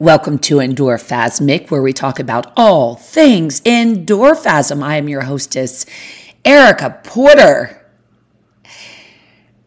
Welcome 0.00 0.38
to 0.40 0.56
Endorphasmic, 0.56 1.70
where 1.70 1.80
we 1.80 1.92
talk 1.92 2.18
about 2.18 2.52
all 2.56 2.96
things 2.96 3.60
endorphasm. 3.60 4.82
I 4.82 4.96
am 4.96 5.08
your 5.08 5.20
hostess, 5.20 5.86
Erica 6.44 6.98
Porter. 7.04 7.80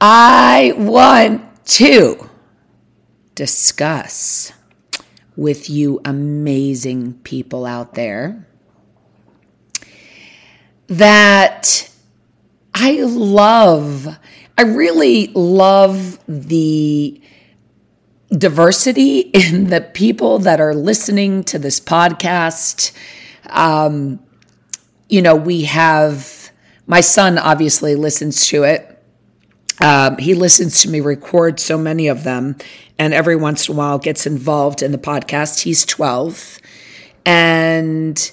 I 0.00 0.72
want 0.76 1.64
to 1.66 2.28
discuss 3.36 4.52
with 5.36 5.70
you 5.70 6.00
amazing 6.04 7.20
people 7.22 7.64
out 7.64 7.94
there 7.94 8.48
that 10.88 11.88
I 12.74 13.00
love. 13.02 14.08
I 14.58 14.62
really 14.62 15.28
love 15.28 16.18
the 16.26 17.20
diversity 18.30 19.20
in 19.20 19.70
the 19.70 19.80
people 19.80 20.38
that 20.40 20.60
are 20.60 20.74
listening 20.74 21.44
to 21.44 21.58
this 21.58 21.80
podcast. 21.80 22.92
Um, 23.48 24.20
you 25.08 25.22
know, 25.22 25.36
we 25.36 25.62
have 25.62 26.50
my 26.86 27.00
son 27.00 27.38
obviously 27.38 27.94
listens 27.94 28.46
to 28.48 28.64
it. 28.64 28.92
Um, 29.80 30.16
he 30.18 30.34
listens 30.34 30.80
to 30.82 30.88
me 30.88 31.00
record 31.00 31.60
so 31.60 31.76
many 31.76 32.08
of 32.08 32.24
them, 32.24 32.56
and 32.98 33.12
every 33.12 33.36
once 33.36 33.68
in 33.68 33.74
a 33.74 33.78
while 33.78 33.98
gets 33.98 34.26
involved 34.26 34.82
in 34.82 34.90
the 34.92 34.98
podcast. 34.98 35.62
He's 35.62 35.84
12. 35.84 36.58
And 37.26 38.32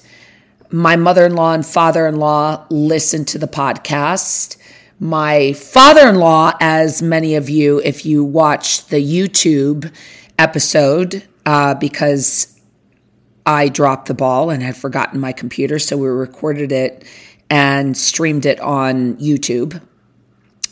my 0.70 0.96
mother 0.96 1.26
in 1.26 1.34
law 1.34 1.52
and 1.52 1.66
father 1.66 2.06
in 2.06 2.16
law 2.16 2.64
listen 2.70 3.24
to 3.26 3.38
the 3.38 3.46
podcast. 3.46 4.56
My 5.00 5.52
father 5.54 6.08
in 6.08 6.16
law, 6.16 6.52
as 6.60 7.02
many 7.02 7.34
of 7.34 7.50
you, 7.50 7.80
if 7.84 8.06
you 8.06 8.24
watched 8.24 8.90
the 8.90 9.02
YouTube 9.02 9.92
episode, 10.38 11.24
uh, 11.44 11.74
because 11.74 12.60
I 13.44 13.68
dropped 13.68 14.06
the 14.06 14.14
ball 14.14 14.50
and 14.50 14.62
had 14.62 14.76
forgotten 14.76 15.20
my 15.20 15.32
computer, 15.32 15.78
so 15.78 15.96
we 15.96 16.06
recorded 16.06 16.72
it 16.72 17.04
and 17.50 17.96
streamed 17.96 18.46
it 18.46 18.60
on 18.60 19.16
YouTube. 19.16 19.80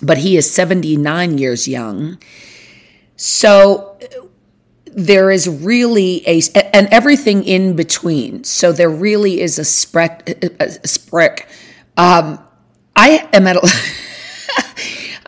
But 0.00 0.18
he 0.18 0.36
is 0.36 0.50
79 0.50 1.38
years 1.38 1.68
young. 1.68 2.18
So 3.16 3.98
there 4.86 5.30
is 5.30 5.48
really 5.48 6.22
a, 6.26 6.42
and 6.74 6.88
everything 6.88 7.44
in 7.44 7.76
between. 7.76 8.44
So 8.44 8.72
there 8.72 8.90
really 8.90 9.40
is 9.40 9.58
a 9.58 9.64
spread, 9.64 10.54
a 10.60 10.88
spread. 10.88 11.44
Um, 11.96 12.42
I 12.96 13.28
am 13.32 13.46
at 13.46 13.56
a, 13.56 13.60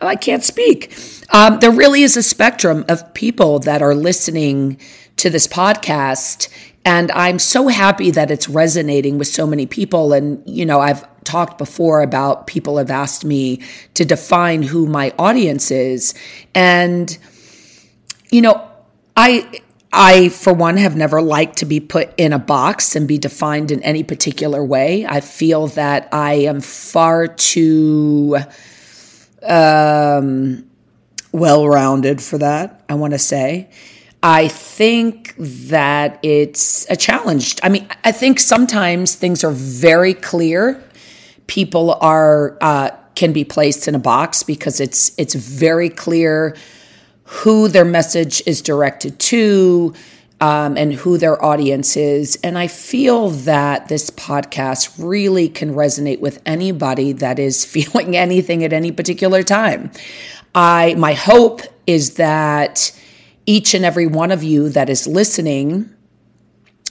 I 0.06 0.16
can't 0.16 0.44
speak. 0.44 0.97
Um, 1.30 1.58
there 1.60 1.70
really 1.70 2.02
is 2.02 2.16
a 2.16 2.22
spectrum 2.22 2.84
of 2.88 3.14
people 3.14 3.58
that 3.60 3.83
are 3.83 3.94
listening 3.94 4.78
to 5.16 5.30
this 5.30 5.46
podcast. 5.46 6.48
And 6.84 7.11
I'm 7.12 7.38
so 7.38 7.69
happy 7.69 8.11
that 8.11 8.30
it's 8.30 8.48
resonating 8.48 9.19
with 9.19 9.28
so 9.28 9.46
many 9.46 9.66
people. 9.66 10.12
And, 10.12 10.42
you 10.46 10.66
know, 10.66 10.80
I've 10.80 11.06
talked 11.24 11.56
before 11.56 12.02
about 12.02 12.46
people 12.46 12.77
have 12.77 12.91
asked 12.91 13.24
me 13.24 13.62
to 13.94 14.05
define 14.05 14.62
who 14.62 14.86
my 14.86 15.12
audience 15.19 15.70
is. 15.70 16.14
And, 16.55 17.16
you 18.30 18.42
know, 18.42 18.68
I, 19.16 19.62
I, 19.92 20.28
for 20.28 20.52
one, 20.52 20.77
have 20.77 20.96
never 20.96 21.22
liked 21.22 21.58
to 21.58 21.66
be 21.66 21.80
put 21.80 22.12
in 22.18 22.33
a 22.33 22.39
box 22.39 22.96
and 22.96 23.08
be 23.08 23.16
defined 23.16 23.70
in 23.70 23.83
any 23.83 24.02
particular 24.02 24.62
way. 24.62 25.06
I 25.06 25.20
feel 25.20 25.68
that 25.68 26.08
I 26.12 26.34
am 26.34 26.61
far 26.61 27.28
too 27.28 28.39
um, 29.47 30.69
well 31.33 31.67
rounded 31.69 32.23
for 32.23 32.39
that, 32.39 32.84
I 32.89 32.95
want 32.95 33.12
to 33.12 33.19
say. 33.19 33.69
I 34.23 34.48
think 34.48 35.34
that 35.39 36.19
it's 36.23 36.89
a 36.89 36.97
challenge. 36.97 37.56
I 37.62 37.69
mean, 37.69 37.86
I 38.05 38.12
think 38.12 38.41
sometimes 38.41 39.14
things 39.14 39.45
are 39.45 39.51
very 39.51 40.14
clear. 40.14 40.83
People 41.47 41.92
are 42.01 42.56
uh, 42.62 42.91
can 43.14 43.33
be 43.33 43.45
placed 43.45 43.86
in 43.86 43.95
a 43.95 43.98
box 43.98 44.42
because 44.42 44.80
it's 44.80 45.13
it's 45.18 45.35
very 45.35 45.91
clear 45.91 46.57
who 47.24 47.68
their 47.68 47.85
message 47.85 48.42
is 48.47 48.63
directed 48.63 49.18
to, 49.18 49.95
um, 50.40 50.77
and 50.77 50.92
who 50.92 51.17
their 51.18 51.42
audience 51.42 51.96
is. 51.96 52.36
And 52.42 52.58
I 52.58 52.67
feel 52.67 53.30
that 53.30 53.89
this 53.89 54.11
podcast 54.11 54.95
really 54.98 55.48
can 55.48 55.74
resonate 55.74 56.20
with 56.20 56.42
anybody 56.45 57.12
that 57.12 57.39
is 57.39 57.64
feeling 57.74 58.17
anything 58.17 58.64
at 58.64 58.73
any 58.73 58.92
particular 58.92 59.42
time. 59.42 59.90
I 60.55 60.94
my 60.94 61.14
hope 61.14 61.62
is 61.86 62.14
that 62.14 62.92
each 63.46 63.74
and 63.74 63.84
every 63.84 64.06
one 64.06 64.30
of 64.30 64.42
you 64.42 64.68
that 64.70 64.89
is 64.89 65.06
listening 65.06 65.90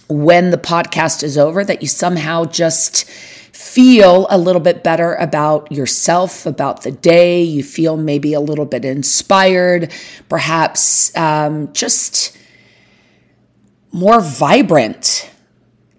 when 0.07 0.51
the 0.51 0.57
podcast 0.57 1.23
is 1.23 1.37
over 1.37 1.63
that 1.63 1.81
you 1.81 1.87
somehow 1.87 2.45
just 2.45 3.09
feel 3.53 4.27
a 4.29 4.37
little 4.37 4.61
bit 4.61 4.83
better 4.83 5.15
about 5.15 5.71
yourself, 5.71 6.45
about 6.45 6.83
the 6.83 6.91
day. 6.91 7.41
You 7.41 7.63
feel 7.63 7.97
maybe 7.97 8.33
a 8.33 8.39
little 8.39 8.65
bit 8.65 8.85
inspired, 8.85 9.91
perhaps 10.29 11.15
um, 11.17 11.71
just 11.73 12.37
more 13.93 14.19
vibrant. 14.19 15.29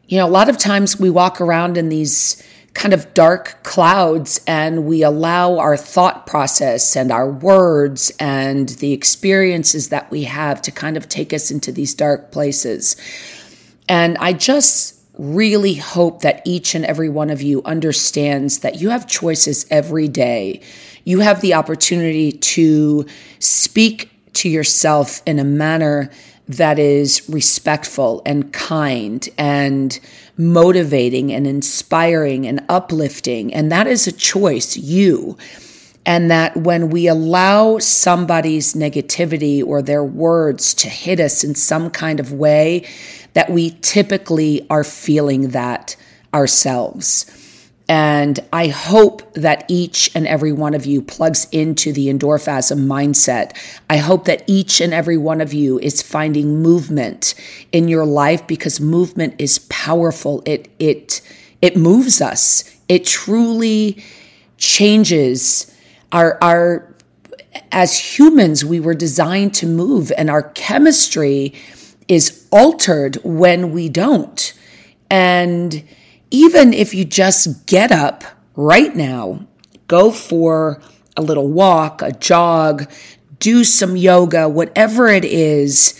You 0.08 0.18
know, 0.18 0.26
a 0.26 0.28
lot 0.28 0.50
of 0.50 0.58
times 0.58 1.00
we 1.00 1.08
walk 1.08 1.40
around 1.40 1.78
in 1.78 1.88
these 1.88 2.42
kind 2.74 2.92
of 2.92 3.14
dark 3.14 3.62
clouds 3.62 4.40
and 4.48 4.84
we 4.84 5.02
allow 5.04 5.58
our 5.58 5.76
thought 5.76 6.26
process 6.26 6.96
and 6.96 7.12
our 7.12 7.30
words 7.30 8.12
and 8.18 8.70
the 8.70 8.92
experiences 8.92 9.90
that 9.90 10.10
we 10.10 10.24
have 10.24 10.60
to 10.62 10.72
kind 10.72 10.96
of 10.96 11.08
take 11.08 11.32
us 11.32 11.52
into 11.52 11.70
these 11.70 11.94
dark 11.94 12.32
places. 12.32 12.96
And 13.88 14.18
I 14.18 14.32
just 14.32 15.00
really 15.16 15.74
hope 15.74 16.22
that 16.22 16.42
each 16.44 16.74
and 16.74 16.84
every 16.84 17.08
one 17.08 17.30
of 17.30 17.40
you 17.40 17.62
understands 17.62 18.58
that 18.58 18.80
you 18.80 18.90
have 18.90 19.06
choices 19.06 19.66
every 19.70 20.08
day. 20.08 20.60
You 21.04 21.20
have 21.20 21.40
the 21.40 21.54
opportunity 21.54 22.32
to 22.32 23.06
speak 23.38 24.10
to 24.32 24.48
yourself 24.48 25.22
in 25.26 25.38
a 25.38 25.44
manner 25.44 26.10
that 26.48 26.78
is 26.78 27.26
respectful 27.28 28.22
and 28.26 28.52
kind 28.52 29.28
and 29.38 29.98
motivating 30.36 31.32
and 31.32 31.46
inspiring 31.46 32.46
and 32.46 32.64
uplifting. 32.68 33.52
And 33.54 33.72
that 33.72 33.86
is 33.86 34.06
a 34.06 34.12
choice, 34.12 34.76
you. 34.76 35.38
And 36.06 36.30
that 36.30 36.54
when 36.56 36.90
we 36.90 37.06
allow 37.06 37.78
somebody's 37.78 38.74
negativity 38.74 39.64
or 39.64 39.80
their 39.80 40.04
words 40.04 40.74
to 40.74 40.88
hit 40.88 41.18
us 41.18 41.44
in 41.44 41.54
some 41.54 41.90
kind 41.90 42.20
of 42.20 42.32
way, 42.32 42.86
that 43.32 43.50
we 43.50 43.70
typically 43.80 44.66
are 44.68 44.84
feeling 44.84 45.48
that 45.48 45.96
ourselves. 46.34 47.24
And 47.88 48.40
I 48.52 48.68
hope 48.68 49.34
that 49.34 49.64
each 49.68 50.10
and 50.14 50.26
every 50.26 50.52
one 50.52 50.74
of 50.74 50.86
you 50.86 51.02
plugs 51.02 51.46
into 51.52 51.92
the 51.92 52.08
endorphasm 52.08 52.86
mindset. 52.86 53.52
I 53.90 53.98
hope 53.98 54.24
that 54.24 54.42
each 54.46 54.80
and 54.80 54.94
every 54.94 55.18
one 55.18 55.42
of 55.42 55.52
you 55.52 55.78
is 55.80 56.00
finding 56.00 56.62
movement 56.62 57.34
in 57.72 57.88
your 57.88 58.06
life 58.06 58.46
because 58.46 58.80
movement 58.80 59.34
is 59.38 59.58
powerful. 59.58 60.42
It, 60.46 60.70
it, 60.78 61.20
it 61.60 61.76
moves 61.76 62.22
us. 62.22 62.64
It 62.88 63.04
truly 63.04 64.02
changes 64.56 65.70
our, 66.10 66.38
our, 66.42 66.94
as 67.70 67.98
humans, 67.98 68.64
we 68.64 68.80
were 68.80 68.94
designed 68.94 69.52
to 69.54 69.66
move 69.66 70.10
and 70.16 70.30
our 70.30 70.42
chemistry 70.42 71.52
is 72.08 72.46
altered 72.50 73.16
when 73.24 73.72
we 73.72 73.88
don't. 73.88 74.54
And 75.10 75.84
even 76.34 76.74
if 76.74 76.92
you 76.92 77.04
just 77.04 77.64
get 77.64 77.92
up 77.92 78.24
right 78.56 78.96
now, 78.96 79.46
go 79.86 80.10
for 80.10 80.82
a 81.16 81.22
little 81.22 81.46
walk, 81.46 82.02
a 82.02 82.10
jog, 82.10 82.90
do 83.38 83.62
some 83.62 83.96
yoga, 83.96 84.48
whatever 84.48 85.06
it 85.06 85.24
is, 85.24 85.94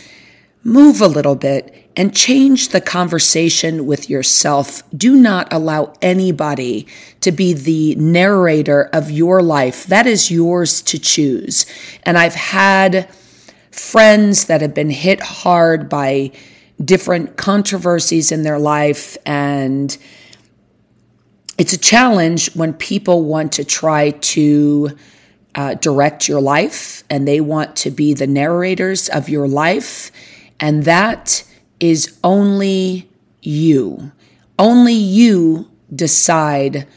move 0.64 1.00
a 1.00 1.06
little 1.06 1.36
bit 1.36 1.88
and 1.96 2.16
change 2.16 2.70
the 2.70 2.80
conversation 2.80 3.86
with 3.86 4.10
yourself. 4.10 4.82
Do 4.90 5.14
not 5.14 5.52
allow 5.52 5.92
anybody 6.02 6.88
to 7.20 7.30
be 7.30 7.52
the 7.52 7.94
narrator 7.94 8.90
of 8.92 9.12
your 9.12 9.40
life. 9.40 9.86
That 9.86 10.08
is 10.08 10.32
yours 10.32 10.82
to 10.82 10.98
choose. 10.98 11.64
And 12.02 12.18
I've 12.18 12.34
had 12.34 13.08
friends 13.70 14.46
that 14.46 14.62
have 14.62 14.74
been 14.74 14.90
hit 14.90 15.20
hard 15.20 15.88
by 15.88 16.32
different 16.84 17.36
controversies 17.36 18.32
in 18.32 18.42
their 18.42 18.58
life 18.58 19.16
and 19.24 19.96
it's 21.56 21.72
a 21.72 21.78
challenge 21.78 22.54
when 22.54 22.74
people 22.74 23.24
want 23.24 23.52
to 23.52 23.64
try 23.64 24.10
to 24.10 24.96
uh, 25.54 25.74
direct 25.74 26.28
your 26.28 26.40
life 26.40 27.04
and 27.08 27.28
they 27.28 27.40
want 27.40 27.76
to 27.76 27.90
be 27.90 28.12
the 28.12 28.26
narrators 28.26 29.08
of 29.08 29.28
your 29.28 29.46
life. 29.46 30.10
And 30.58 30.84
that 30.84 31.44
is 31.78 32.18
only 32.24 33.08
you. 33.40 34.12
Only 34.58 34.94
you 34.94 35.70
decide 35.94 36.88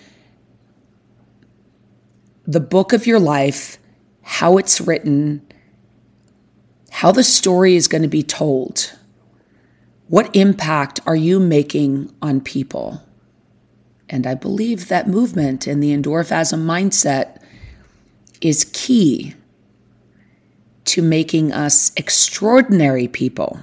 the 2.48 2.60
book 2.60 2.94
of 2.94 3.06
your 3.06 3.20
life, 3.20 3.78
how 4.22 4.58
it's 4.58 4.82
written, 4.82 5.46
how 6.90 7.12
the 7.12 7.24
story 7.24 7.76
is 7.76 7.88
going 7.88 8.02
to 8.02 8.08
be 8.08 8.24
told. 8.24 8.94
What 10.08 10.36
impact 10.36 11.00
are 11.06 11.16
you 11.16 11.40
making 11.40 12.14
on 12.22 12.42
people? 12.42 13.04
And 14.10 14.26
I 14.26 14.36
believe 14.36 14.88
that 14.88 15.08
movement 15.08 15.68
and 15.68 15.84
the 15.84 15.96
endorphasm 15.96 16.66
mindset 16.66 17.42
is 18.42 18.66
key 18.74 19.34
to 20.86 21.02
making 21.02 21.52
us 21.52 21.92
extraordinary 21.98 23.08
people. 23.08 23.60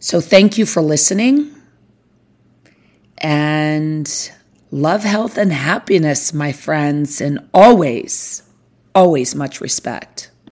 So, 0.00 0.20
thank 0.20 0.58
you 0.58 0.66
for 0.66 0.82
listening. 0.82 1.54
And 3.18 4.30
love, 4.70 5.04
health, 5.04 5.36
and 5.36 5.52
happiness, 5.52 6.32
my 6.32 6.52
friends, 6.52 7.20
and 7.20 7.48
always, 7.54 8.42
always 8.94 9.34
much 9.34 9.60
respect. 9.60 10.19